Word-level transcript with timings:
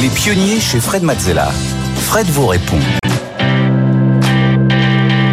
Les 0.00 0.08
pionniers 0.08 0.60
chez 0.60 0.80
Fred 0.80 1.02
Mazzella. 1.02 1.50
Fred 1.96 2.26
vous 2.28 2.46
répond. 2.46 2.78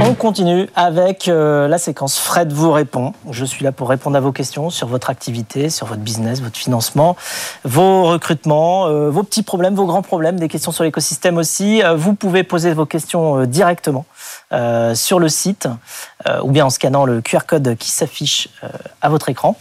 On 0.01 0.13
continue 0.13 0.67
avec 0.75 1.29
euh, 1.29 1.69
la 1.69 1.77
séquence 1.77 2.19
Fred 2.19 2.51
vous 2.51 2.73
répond. 2.73 3.13
Je 3.31 3.45
suis 3.45 3.63
là 3.63 3.71
pour 3.71 3.87
répondre 3.87 4.17
à 4.17 4.19
vos 4.19 4.33
questions 4.33 4.69
sur 4.69 4.87
votre 4.87 5.09
activité, 5.09 5.69
sur 5.69 5.87
votre 5.87 6.01
business, 6.01 6.41
votre 6.41 6.57
financement, 6.57 7.15
vos 7.63 8.03
recrutements, 8.03 8.87
euh, 8.87 9.09
vos 9.09 9.23
petits 9.23 9.43
problèmes, 9.43 9.73
vos 9.73 9.85
grands 9.85 10.01
problèmes, 10.01 10.37
des 10.37 10.49
questions 10.49 10.73
sur 10.73 10.83
l'écosystème 10.83 11.37
aussi. 11.37 11.81
Euh, 11.81 11.95
vous 11.95 12.13
pouvez 12.13 12.43
poser 12.43 12.73
vos 12.73 12.85
questions 12.85 13.45
directement 13.45 14.05
sur 14.95 15.19
le 15.19 15.29
site 15.29 15.69
ou 16.43 16.51
bien 16.51 16.65
en 16.65 16.69
scannant 16.69 17.05
le 17.05 17.21
QR 17.21 17.45
code 17.47 17.77
qui 17.77 17.89
s'affiche 17.89 18.49
à 19.01 19.07
votre 19.07 19.29
écran. 19.29 19.57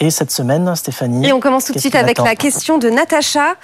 Et 0.00 0.10
cette 0.10 0.32
semaine, 0.32 0.74
Stéphanie. 0.74 1.28
Et 1.28 1.32
on 1.32 1.38
commence 1.38 1.66
tout 1.66 1.72
de 1.72 1.78
suite 1.78 1.94
avec 1.94 2.18
la 2.18 2.34
question 2.34 2.78
de 2.78 2.90
Natacha. 2.90 3.54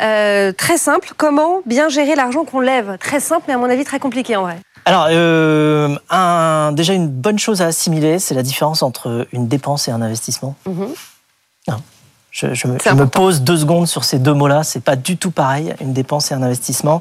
Euh, 0.00 0.52
très 0.52 0.78
simple, 0.78 1.12
comment 1.16 1.60
bien 1.66 1.88
gérer 1.88 2.14
l'argent 2.14 2.44
qu'on 2.44 2.60
lève? 2.60 2.96
Très 2.98 3.20
simple, 3.20 3.44
mais 3.48 3.54
à 3.54 3.58
mon 3.58 3.68
avis 3.68 3.84
très 3.84 3.98
compliqué 3.98 4.36
en 4.36 4.42
vrai. 4.42 4.58
Alors, 4.84 5.06
euh, 5.10 5.96
un, 6.10 6.72
déjà 6.72 6.94
une 6.94 7.08
bonne 7.08 7.38
chose 7.38 7.62
à 7.62 7.66
assimiler, 7.66 8.18
c'est 8.18 8.34
la 8.34 8.42
différence 8.42 8.82
entre 8.82 9.28
une 9.32 9.46
dépense 9.46 9.88
et 9.88 9.90
un 9.90 10.02
investissement. 10.02 10.56
Mhm. 10.66 10.88
je, 12.32 12.66
me, 12.66 13.06
pose 13.06 13.42
deux 13.42 13.58
secondes 13.58 13.86
sur 13.86 14.04
ces 14.04 14.18
deux 14.18 14.32
mots-là. 14.32 14.64
C'est 14.64 14.82
pas 14.82 14.96
du 14.96 15.16
tout 15.18 15.30
pareil, 15.30 15.74
une 15.80 15.92
dépense 15.92 16.32
et 16.32 16.34
un 16.34 16.42
investissement. 16.42 17.00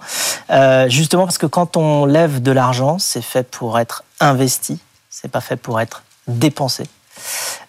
Euh, 0.52 0.90
justement 0.90 1.24
parce 1.24 1.38
que 1.38 1.48
quand 1.48 1.78
on 1.78 2.06
lève 2.06 2.42
de 2.42 2.52
l'argent, 2.52 3.00
c'est 3.00 3.24
fait 3.24 3.50
pour 3.50 3.80
être 3.80 4.04
investi. 4.20 4.80
C'est 5.10 5.32
pas 5.32 5.42
fait 5.42 5.56
pour 5.56 5.80
être 5.80 6.04
dépensé. 6.28 6.84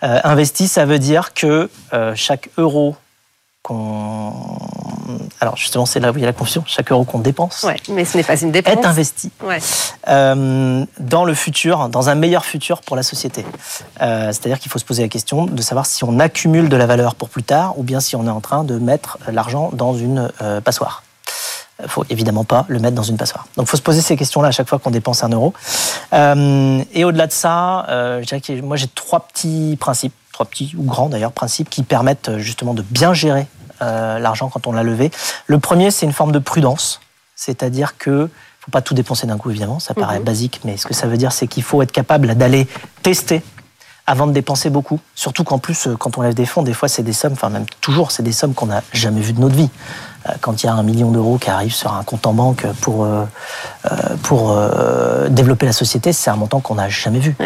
investi, 0.02 0.68
ça 0.68 0.84
veut 0.84 0.98
dire 0.98 1.32
que 1.32 1.70
chaque 2.14 2.50
euro 2.58 2.96
qu'on. 3.62 4.32
Alors 5.40 5.56
justement, 5.56 5.86
c'est 5.86 6.00
là 6.00 6.12
où 6.12 6.16
il 6.16 6.20
y 6.20 6.24
a 6.24 6.26
la 6.26 6.32
confusion. 6.32 6.64
Chaque 6.66 6.90
euro 6.90 7.04
qu'on 7.04 7.18
dépense, 7.18 7.66
mais 7.88 8.04
ce 8.04 8.16
n'est 8.16 8.22
pas 8.22 8.40
une 8.40 8.52
dépense, 8.52 8.74
est 8.74 8.86
investi 8.86 9.30
euh, 10.08 10.84
dans 10.98 11.24
le 11.24 11.34
futur, 11.34 11.88
dans 11.88 12.08
un 12.08 12.14
meilleur 12.14 12.44
futur 12.44 12.80
pour 12.80 12.96
la 12.96 13.02
société. 13.02 13.44
Euh, 14.00 14.26
c'est-à-dire 14.26 14.58
qu'il 14.58 14.70
faut 14.70 14.78
se 14.78 14.84
poser 14.84 15.02
la 15.02 15.08
question 15.08 15.46
de 15.46 15.62
savoir 15.62 15.86
si 15.86 16.04
on 16.04 16.18
accumule 16.18 16.68
de 16.68 16.76
la 16.76 16.86
valeur 16.86 17.14
pour 17.14 17.28
plus 17.28 17.42
tard, 17.42 17.78
ou 17.78 17.82
bien 17.82 18.00
si 18.00 18.16
on 18.16 18.26
est 18.26 18.30
en 18.30 18.40
train 18.40 18.64
de 18.64 18.78
mettre 18.78 19.18
l'argent 19.30 19.70
dans 19.72 19.94
une 19.94 20.30
euh, 20.42 20.60
passoire. 20.60 21.02
Il 21.82 21.88
faut 21.88 22.04
évidemment 22.10 22.44
pas 22.44 22.64
le 22.68 22.78
mettre 22.78 22.94
dans 22.94 23.02
une 23.02 23.16
passoire. 23.16 23.46
Donc, 23.56 23.66
il 23.66 23.70
faut 23.70 23.76
se 23.76 23.82
poser 23.82 24.02
ces 24.02 24.16
questions-là 24.16 24.48
à 24.48 24.52
chaque 24.52 24.68
fois 24.68 24.78
qu'on 24.78 24.90
dépense 24.90 25.24
un 25.24 25.30
euro. 25.30 25.52
et 26.12 27.04
au-delà 27.04 27.26
de 27.26 27.32
ça, 27.32 27.86
je 27.88 28.60
moi 28.60 28.76
j'ai 28.76 28.86
trois 28.88 29.20
petits 29.20 29.76
principes 29.80 30.14
trois 30.32 30.46
petits 30.46 30.74
ou 30.76 30.82
grands 30.82 31.08
d'ailleurs 31.08 31.32
principes 31.32 31.70
qui 31.70 31.82
permettent 31.82 32.30
euh, 32.30 32.38
justement 32.38 32.74
de 32.74 32.82
bien 32.82 33.14
gérer 33.14 33.46
euh, 33.82 34.18
l'argent 34.18 34.48
quand 34.48 34.66
on 34.66 34.72
l'a 34.72 34.82
levé. 34.82 35.10
Le 35.46 35.58
premier, 35.58 35.90
c'est 35.90 36.06
une 36.06 36.12
forme 36.12 36.32
de 36.32 36.38
prudence, 36.38 37.00
c'est-à-dire 37.34 37.98
que 37.98 38.30
faut 38.60 38.70
pas 38.70 38.82
tout 38.82 38.94
dépenser 38.94 39.26
d'un 39.26 39.38
coup 39.38 39.50
évidemment, 39.50 39.80
ça 39.80 39.92
paraît 39.92 40.20
mhm. 40.20 40.24
basique, 40.24 40.60
mais 40.64 40.76
ce 40.76 40.86
que 40.86 40.94
ça 40.94 41.08
veut 41.08 41.16
dire, 41.16 41.32
c'est 41.32 41.48
qu'il 41.48 41.64
faut 41.64 41.82
être 41.82 41.90
capable 41.90 42.32
d'aller 42.36 42.68
tester 43.02 43.42
avant 44.06 44.26
de 44.26 44.32
dépenser 44.32 44.70
beaucoup. 44.70 45.00
Surtout 45.14 45.42
qu'en 45.42 45.58
plus, 45.58 45.86
euh, 45.86 45.96
quand 45.96 46.16
on 46.18 46.22
lève 46.22 46.34
des 46.34 46.46
fonds, 46.46 46.62
des 46.62 46.72
fois, 46.72 46.88
c'est 46.88 47.02
des 47.02 47.12
sommes, 47.12 47.32
enfin 47.32 47.48
même 47.48 47.66
toujours, 47.80 48.12
c'est 48.12 48.22
des 48.22 48.32
sommes 48.32 48.54
qu'on 48.54 48.66
n'a 48.66 48.82
jamais 48.92 49.20
vues 49.20 49.32
de 49.32 49.40
notre 49.40 49.56
vie. 49.56 49.70
Euh, 50.28 50.32
quand 50.40 50.62
il 50.62 50.66
y 50.66 50.68
a 50.68 50.74
un 50.74 50.82
million 50.82 51.10
d'euros 51.10 51.38
qui 51.38 51.50
arrive 51.50 51.74
sur 51.74 51.92
un 51.92 52.02
compte 52.02 52.26
en 52.26 52.32
banque 52.32 52.66
pour, 52.80 53.04
euh, 53.04 53.24
pour 54.22 54.56
développer 55.28 55.66
la 55.66 55.72
société, 55.72 56.12
c'est 56.12 56.30
un 56.30 56.36
montant 56.36 56.60
qu'on 56.60 56.76
n'a 56.76 56.88
jamais 56.88 57.18
vu. 57.18 57.36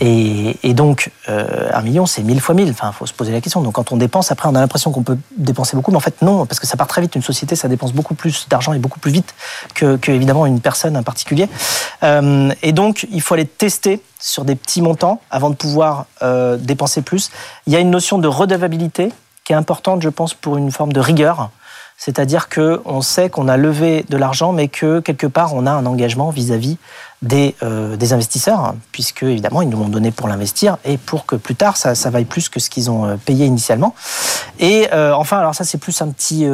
Et, 0.00 0.58
et, 0.62 0.74
donc, 0.74 1.10
un 1.26 1.80
million, 1.82 2.06
c'est 2.06 2.22
mille 2.22 2.40
fois 2.40 2.54
mille. 2.54 2.70
Enfin, 2.70 2.90
il 2.92 2.96
faut 2.96 3.06
se 3.06 3.12
poser 3.12 3.32
la 3.32 3.40
question. 3.40 3.62
Donc, 3.62 3.74
quand 3.74 3.92
on 3.92 3.96
dépense, 3.96 4.30
après, 4.30 4.48
on 4.48 4.54
a 4.54 4.60
l'impression 4.60 4.92
qu'on 4.92 5.02
peut 5.02 5.18
dépenser 5.36 5.76
beaucoup, 5.76 5.90
mais 5.90 5.96
en 5.96 6.00
fait, 6.00 6.20
non, 6.22 6.46
parce 6.46 6.60
que 6.60 6.66
ça 6.66 6.76
part 6.76 6.86
très 6.86 7.00
vite. 7.00 7.14
Une 7.14 7.22
société, 7.22 7.56
ça 7.56 7.68
dépense 7.68 7.92
beaucoup 7.92 8.14
plus 8.14 8.46
d'argent 8.48 8.72
et 8.72 8.78
beaucoup 8.78 9.00
plus 9.00 9.10
vite 9.10 9.34
que, 9.74 9.96
que, 9.96 10.12
évidemment, 10.12 10.46
une 10.46 10.60
personne 10.60 10.96
en 10.96 11.02
particulier. 11.02 11.48
et 12.02 12.72
donc, 12.72 13.06
il 13.10 13.22
faut 13.22 13.34
aller 13.34 13.46
tester 13.46 14.02
sur 14.24 14.46
des 14.46 14.54
petits 14.54 14.80
montants 14.80 15.20
avant 15.30 15.50
de 15.50 15.54
pouvoir 15.54 16.06
euh, 16.22 16.56
dépenser 16.56 17.02
plus. 17.02 17.30
Il 17.66 17.72
y 17.74 17.76
a 17.76 17.80
une 17.80 17.90
notion 17.90 18.16
de 18.16 18.26
redevabilité 18.26 19.12
qui 19.44 19.52
est 19.52 19.56
importante, 19.56 20.00
je 20.00 20.08
pense, 20.08 20.32
pour 20.32 20.56
une 20.56 20.72
forme 20.72 20.94
de 20.94 21.00
rigueur. 21.00 21.50
C'est-à-dire 21.96 22.48
qu'on 22.48 23.00
sait 23.00 23.30
qu'on 23.30 23.48
a 23.48 23.56
levé 23.56 24.04
de 24.08 24.16
l'argent, 24.16 24.52
mais 24.52 24.68
que 24.68 25.00
quelque 25.00 25.26
part, 25.26 25.54
on 25.54 25.66
a 25.66 25.70
un 25.70 25.86
engagement 25.86 26.30
vis-à-vis 26.30 26.76
des, 27.22 27.54
euh, 27.62 27.96
investisseurs, 28.10 28.74
puisque 28.92 29.22
évidemment, 29.22 29.62
ils 29.62 29.68
nous 29.68 29.78
l'ont 29.78 29.88
donné 29.88 30.10
pour 30.10 30.28
l'investir 30.28 30.76
et 30.84 30.98
pour 30.98 31.24
que 31.24 31.36
plus 31.36 31.54
tard, 31.54 31.76
ça, 31.76 31.94
vaille 32.10 32.26
plus 32.26 32.50
que 32.50 32.60
ce 32.60 32.68
qu'ils 32.68 32.90
ont 32.90 33.06
euh, 33.06 33.16
payé 33.16 33.46
initialement. 33.46 33.94
Et 34.58 34.88
enfin, 34.92 35.38
alors 35.38 35.54
ça, 35.54 35.64
c'est 35.64 35.78
plus 35.78 36.00
un 36.02 36.08
petit, 36.08 36.46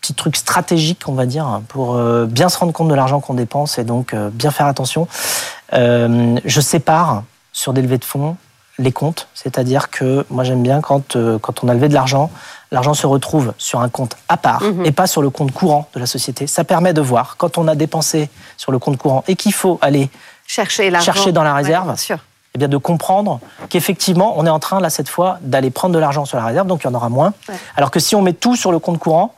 petit 0.00 0.14
truc 0.14 0.36
stratégique, 0.36 1.02
on 1.06 1.12
va 1.12 1.26
dire, 1.26 1.60
pour 1.68 1.96
bien 2.26 2.48
se 2.48 2.58
rendre 2.58 2.72
compte 2.72 2.88
de 2.88 2.94
l'argent 2.94 3.20
qu'on 3.20 3.34
dépense 3.34 3.78
et 3.78 3.84
donc 3.84 4.14
bien 4.32 4.50
faire 4.50 4.66
attention. 4.66 5.06
Euh, 5.72 6.38
je 6.44 6.60
sépare 6.60 7.24
sur 7.52 7.72
des 7.72 7.82
levées 7.82 7.98
de 7.98 8.04
fonds 8.04 8.36
les 8.78 8.92
comptes, 8.92 9.28
c'est-à-dire 9.34 9.90
que 9.90 10.26
moi 10.30 10.44
j'aime 10.44 10.62
bien 10.62 10.80
quand, 10.80 11.16
euh, 11.16 11.38
quand 11.38 11.64
on 11.64 11.68
a 11.68 11.74
levé 11.74 11.88
de 11.88 11.94
l'argent, 11.94 12.30
l'argent 12.70 12.94
se 12.94 13.06
retrouve 13.06 13.54
sur 13.58 13.80
un 13.80 13.88
compte 13.88 14.16
à 14.28 14.36
part 14.36 14.62
mhm. 14.62 14.84
et 14.84 14.92
pas 14.92 15.06
sur 15.06 15.22
le 15.22 15.30
compte 15.30 15.52
courant 15.52 15.88
de 15.94 16.00
la 16.00 16.06
société. 16.06 16.46
Ça 16.46 16.64
permet 16.64 16.92
de 16.92 17.00
voir 17.00 17.36
quand 17.38 17.58
on 17.58 17.68
a 17.68 17.74
dépensé 17.74 18.28
sur 18.56 18.72
le 18.72 18.78
compte 18.78 18.98
courant 18.98 19.24
et 19.28 19.36
qu'il 19.36 19.54
faut 19.54 19.78
aller 19.80 20.10
chercher, 20.46 20.92
chercher 21.00 21.32
dans 21.32 21.42
la 21.42 21.54
réserve. 21.54 21.94
eh 22.56 22.58
bien 22.58 22.68
de 22.68 22.78
comprendre 22.78 23.38
qu'effectivement, 23.68 24.32
on 24.38 24.46
est 24.46 24.50
en 24.50 24.58
train, 24.58 24.80
là, 24.80 24.88
cette 24.88 25.10
fois, 25.10 25.36
d'aller 25.42 25.70
prendre 25.70 25.94
de 25.94 25.98
l'argent 25.98 26.24
sur 26.24 26.38
la 26.38 26.46
réserve, 26.46 26.66
donc 26.66 26.82
il 26.82 26.86
y 26.86 26.90
en 26.90 26.94
aura 26.94 27.10
moins. 27.10 27.34
Alors 27.76 27.90
que 27.90 28.00
si 28.00 28.16
on 28.16 28.22
met 28.22 28.32
tout 28.32 28.56
sur 28.56 28.72
le 28.72 28.78
compte 28.78 28.98
courant, 28.98 29.34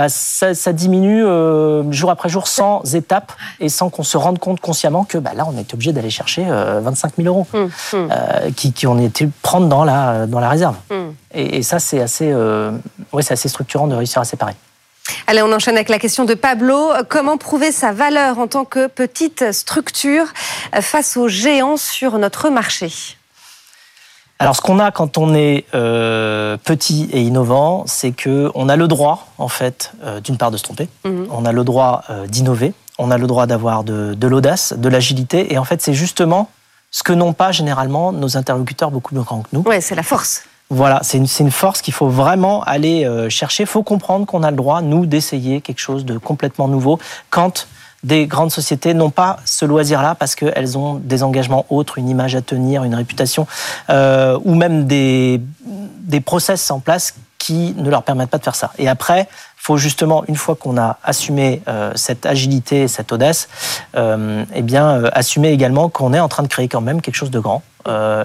bah, 0.00 0.08
ça, 0.08 0.72
diminue 0.72 1.22
euh, 1.22 1.92
jour 1.92 2.10
après 2.10 2.30
jour 2.30 2.48
sans 2.48 2.82
étape 2.94 3.32
et 3.60 3.68
sans 3.68 3.90
qu'on 3.90 4.02
se 4.02 4.16
rende 4.16 4.38
compte 4.38 4.58
consciemment 4.58 5.04
que 5.04 5.18
bah, 5.18 5.32
là, 5.36 5.44
on 5.46 5.58
est 5.58 5.74
obligé 5.74 5.92
d'aller 5.92 6.08
chercher 6.08 6.42
25 6.42 7.08
euh, 7.18 7.22
000 7.22 7.28
euros 7.28 7.46
hum, 7.52 7.70
hum. 7.92 8.08
Euh, 8.10 8.50
qui, 8.56 8.72
qui, 8.72 8.86
on 8.86 8.98
était 8.98 9.28
prendre 9.42 9.68
dans 9.68 9.84
la, 9.84 10.24
dans 10.26 10.40
la 10.40 10.48
réserve. 10.48 10.76
Hum. 10.88 11.12
Et, 11.34 11.62
ça, 11.62 11.78
c'est 11.80 12.00
assez, 12.00 12.32
ouais, 13.12 13.30
assez 13.30 13.48
structurant 13.50 13.88
de 13.88 13.94
réussir 13.94 14.22
à 14.22 14.24
séparer. 14.24 14.54
Allez, 15.26 15.42
on 15.42 15.52
enchaîne 15.52 15.74
avec 15.74 15.90
la 15.90 15.98
question 15.98 16.24
de 16.24 16.32
Pablo. 16.32 16.92
Comment 17.10 17.36
prouver 17.36 17.70
sa 17.70 17.92
valeur 17.92 18.38
en 18.38 18.46
tant 18.46 18.64
que 18.64 18.86
petite 18.86 19.52
structure 19.52 20.28
face 20.80 21.18
aux 21.18 21.28
géants 21.28 21.76
sur 21.76 22.16
notre 22.16 22.48
marché? 22.48 23.18
Alors, 24.40 24.56
ce 24.56 24.62
qu'on 24.62 24.78
a 24.78 24.90
quand 24.90 25.18
on 25.18 25.34
est 25.34 25.66
euh, 25.74 26.56
petit 26.56 27.10
et 27.12 27.20
innovant, 27.20 27.84
c'est 27.86 28.10
que 28.10 28.50
on 28.54 28.70
a 28.70 28.76
le 28.76 28.88
droit, 28.88 29.28
en 29.36 29.48
fait, 29.48 29.92
euh, 30.02 30.20
d'une 30.20 30.38
part 30.38 30.50
de 30.50 30.56
se 30.56 30.62
tromper, 30.62 30.88
mhm. 31.04 31.26
on 31.30 31.44
a 31.44 31.52
le 31.52 31.62
droit 31.62 32.04
euh, 32.08 32.26
d'innover, 32.26 32.72
on 32.98 33.10
a 33.10 33.18
le 33.18 33.26
droit 33.26 33.44
d'avoir 33.44 33.84
de, 33.84 34.26
l'audace, 34.26 34.72
de 34.74 34.88
l'agilité, 34.88 35.52
et 35.52 35.58
en 35.58 35.64
fait, 35.64 35.82
c'est 35.82 35.92
justement 35.92 36.48
ce 36.90 37.02
que 37.02 37.12
n'ont 37.12 37.34
pas 37.34 37.52
généralement 37.52 38.12
nos 38.12 38.38
interlocuteurs 38.38 38.90
beaucoup 38.90 39.14
plus 39.14 39.22
grands 39.22 39.42
que 39.42 39.48
nous. 39.52 39.60
Ouais, 39.60 39.82
c'est 39.82 39.94
la 39.94 40.02
force. 40.02 40.44
Voilà, 40.70 41.00
c'est 41.02 41.18
une, 41.18 41.26
une, 41.38 41.50
force 41.50 41.82
qu'il 41.82 41.92
faut 41.92 42.08
vraiment 42.08 42.62
aller 42.62 43.06
chercher. 43.28 43.64
Il 43.64 43.68
faut 43.68 43.82
comprendre 43.82 44.24
qu'on 44.24 44.42
a 44.42 44.50
le 44.50 44.56
droit, 44.56 44.80
nous, 44.80 45.04
d'essayer 45.04 45.60
quelque 45.60 45.80
chose 45.80 46.06
de 46.06 46.16
complètement 46.16 46.68
nouveau 46.68 46.98
quand 47.28 47.66
des 48.02 48.26
grandes 48.26 48.50
sociétés 48.50 48.94
n'ont 48.94 49.10
pas 49.10 49.38
ce 49.44 49.64
loisir-là 49.64 50.14
parce 50.14 50.34
qu'elles 50.34 50.78
ont 50.78 50.94
des 50.94 51.22
engagements 51.22 51.66
autres, 51.68 51.98
une 51.98 52.08
image 52.08 52.34
à 52.34 52.42
tenir, 52.42 52.84
une 52.84 52.94
réputation, 52.94 53.46
euh, 53.90 54.38
ou 54.44 54.54
même 54.54 54.86
des, 54.86 55.40
des 56.00 56.20
process 56.20 56.70
en 56.70 56.80
place 56.80 57.14
qui 57.40 57.74
ne 57.78 57.88
leur 57.88 58.02
permettent 58.02 58.28
pas 58.28 58.38
de 58.38 58.44
faire 58.44 58.54
ça. 58.54 58.70
Et 58.78 58.86
après, 58.86 59.26
faut 59.56 59.78
justement, 59.78 60.24
une 60.28 60.36
fois 60.36 60.54
qu'on 60.54 60.76
a 60.76 60.98
assumé 61.02 61.62
euh, 61.68 61.90
cette 61.96 62.26
agilité, 62.26 62.86
cette 62.86 63.12
audace, 63.12 63.48
euh, 63.96 64.44
eh 64.54 64.62
bien, 64.62 64.90
euh, 64.90 65.10
assumer 65.14 65.48
également 65.48 65.88
qu'on 65.88 66.12
est 66.12 66.20
en 66.20 66.28
train 66.28 66.42
de 66.42 66.48
créer 66.48 66.68
quand 66.68 66.82
même 66.82 67.00
quelque 67.00 67.16
chose 67.16 67.30
de 67.32 67.40
grand. 67.40 67.62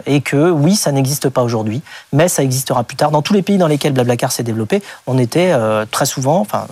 Et 0.05 0.19
que 0.19 0.51
oui, 0.51 0.75
ça 0.75 0.91
n'existe 0.91 1.29
pas 1.29 1.41
aujourd'hui, 1.41 1.81
mais 2.11 2.27
ça 2.27 2.43
existera 2.43 2.83
plus 2.83 2.97
tard. 2.97 3.09
Dans 3.09 3.21
tous 3.21 3.33
les 3.33 3.41
pays 3.41 3.57
dans 3.57 3.67
lesquels 3.67 3.93
Blablacar 3.93 4.33
s'est 4.33 4.43
développé, 4.43 4.83
on 5.07 5.17
était 5.17 5.53
très 5.91 6.05
souvent, 6.05 6.41
enfin, 6.41 6.67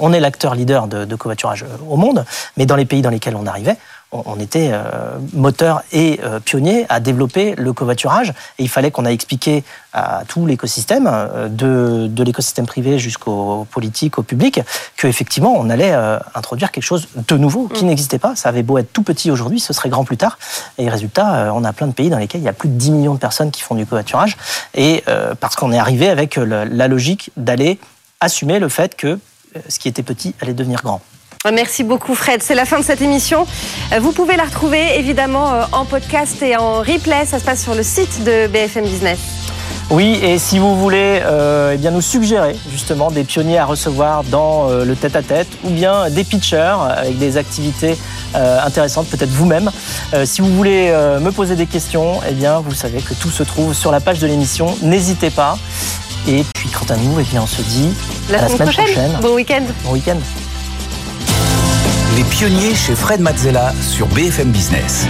on 0.00 0.12
est 0.12 0.18
l'acteur 0.18 0.56
leader 0.56 0.88
de, 0.88 1.04
de 1.04 1.14
covoiturage 1.14 1.64
au 1.88 1.96
monde, 1.96 2.24
mais 2.56 2.66
dans 2.66 2.74
les 2.74 2.86
pays 2.86 3.02
dans 3.02 3.08
lesquels 3.08 3.36
on 3.36 3.46
arrivait, 3.46 3.76
on, 4.12 4.38
était 4.40 4.72
moteur 5.32 5.82
et 5.92 6.20
pionnier 6.44 6.86
à 6.88 7.00
développer 7.00 7.54
le 7.56 7.72
covoiturage. 7.72 8.30
Et 8.58 8.64
il 8.64 8.68
fallait 8.68 8.90
qu'on 8.90 9.04
a 9.04 9.10
expliqué 9.10 9.64
à 9.92 10.22
tout 10.26 10.46
l'écosystème, 10.46 11.10
de, 11.50 12.06
de 12.08 12.24
l'écosystème 12.24 12.66
privé 12.66 12.98
jusqu'aux 12.98 13.66
politiques, 13.70 14.18
au 14.18 14.22
public, 14.22 14.60
qu'effectivement, 14.96 15.54
on 15.56 15.70
allait 15.70 15.94
introduire 16.34 16.72
quelque 16.72 16.84
chose 16.84 17.08
de 17.28 17.36
nouveau 17.36 17.68
qui 17.68 17.84
mm. 17.84 17.88
n'existait 17.88 18.18
pas. 18.18 18.34
Ça 18.36 18.48
avait 18.48 18.62
beau 18.62 18.78
être 18.78 18.92
tout 18.92 19.02
petit 19.02 19.30
aujourd'hui, 19.30 19.60
ce 19.60 19.72
serait 19.72 19.88
grand 19.88 20.04
plus 20.04 20.16
tard. 20.16 20.38
Et 20.78 20.88
résultat, 20.88 21.52
on 21.54 21.64
a 21.64 21.72
plein 21.72 21.86
de 21.86 21.92
pays 21.92 22.10
dans 22.10 22.18
lesquels 22.18 22.40
il 22.40 22.44
y 22.44 22.48
a 22.48 22.52
plus 22.52 22.68
de 22.68 22.74
10 22.74 22.90
millions 22.90 23.14
de 23.14 23.20
personnes 23.20 23.50
qui 23.50 23.62
font 23.62 23.74
du 23.74 23.86
covoiturage. 23.86 24.36
Et 24.74 25.04
parce 25.40 25.56
qu'on 25.56 25.72
est 25.72 25.78
arrivé 25.78 26.08
avec 26.08 26.36
la 26.36 26.88
logique 26.88 27.30
d'aller 27.36 27.78
assumer 28.20 28.58
le 28.58 28.68
fait 28.68 28.94
que 28.96 29.06
euh, 29.56 29.60
ce 29.68 29.78
qui 29.78 29.88
était 29.88 30.02
petit 30.02 30.34
allait 30.40 30.54
devenir 30.54 30.82
grand. 30.82 31.00
Merci 31.50 31.84
beaucoup 31.84 32.14
Fred. 32.14 32.42
C'est 32.42 32.54
la 32.54 32.66
fin 32.66 32.78
de 32.78 32.84
cette 32.84 33.00
émission. 33.00 33.46
Euh, 33.94 33.98
vous 33.98 34.12
pouvez 34.12 34.36
la 34.36 34.44
retrouver 34.44 34.98
évidemment 34.98 35.54
euh, 35.54 35.62
en 35.72 35.86
podcast 35.86 36.42
et 36.42 36.54
en 36.58 36.80
replay. 36.80 37.24
Ça 37.24 37.38
se 37.38 37.44
passe 37.44 37.62
sur 37.62 37.74
le 37.74 37.82
site 37.82 38.24
de 38.24 38.46
BFM 38.46 38.84
Business. 38.84 39.18
Oui, 39.88 40.20
et 40.22 40.38
si 40.38 40.58
vous 40.58 40.76
voulez 40.78 41.20
eh 41.72 41.76
bien 41.78 41.90
nous 41.90 42.02
suggérer 42.02 42.54
justement 42.70 43.10
des 43.10 43.24
pionniers 43.24 43.58
à 43.58 43.64
recevoir 43.64 44.22
dans 44.22 44.68
le 44.68 44.94
tête-à-tête 44.94 45.48
ou 45.64 45.70
bien 45.70 46.08
des 46.10 46.22
pitchers 46.22 46.76
avec 46.96 47.18
des 47.18 47.36
activités 47.36 47.98
intéressantes, 48.32 49.08
peut-être 49.08 49.30
vous-même. 49.30 49.68
si 50.26 50.42
vous 50.42 50.54
voulez 50.54 50.92
me 51.20 51.32
poser 51.32 51.56
des 51.56 51.66
questions, 51.66 52.20
eh 52.28 52.34
bien 52.34 52.60
vous 52.60 52.72
savez 52.72 53.00
que 53.00 53.14
tout 53.14 53.30
se 53.30 53.42
trouve 53.42 53.74
sur 53.74 53.90
la 53.90 53.98
page 53.98 54.20
de 54.20 54.28
l'émission. 54.28 54.76
N'hésitez 54.80 55.30
pas. 55.30 55.58
Et 56.28 56.44
puis 56.54 56.68
quant 56.68 56.94
à 56.94 56.96
nous, 56.96 57.18
eh 57.18 57.24
bien, 57.24 57.42
on 57.42 57.46
se 57.46 57.62
dit 57.62 57.90
la, 58.30 58.46
semaine, 58.46 58.68
prochaine. 58.70 59.18
Bon 59.20 59.34
week-end. 59.34 59.64
Bon 59.84 59.92
week-end. 59.94 60.18
Les 62.20 62.26
pionniers 62.26 62.74
chez 62.74 62.94
Fred 62.94 63.22
Mazzella 63.22 63.72
sur 63.80 64.06
BFM 64.08 64.50
Business. 64.50 65.06